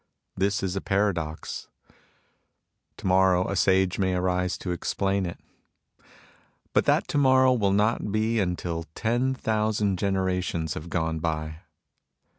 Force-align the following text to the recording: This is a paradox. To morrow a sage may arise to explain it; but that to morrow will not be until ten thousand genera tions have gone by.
This 0.35 0.63
is 0.63 0.75
a 0.75 0.81
paradox. 0.81 1.67
To 2.97 3.05
morrow 3.05 3.47
a 3.47 3.55
sage 3.55 3.99
may 3.99 4.15
arise 4.15 4.57
to 4.57 4.71
explain 4.71 5.27
it; 5.27 5.37
but 6.73 6.85
that 6.85 7.07
to 7.09 7.19
morrow 7.19 7.53
will 7.53 7.71
not 7.71 8.11
be 8.11 8.39
until 8.39 8.87
ten 8.95 9.35
thousand 9.35 9.99
genera 9.99 10.41
tions 10.41 10.73
have 10.73 10.89
gone 10.89 11.19
by. 11.19 11.57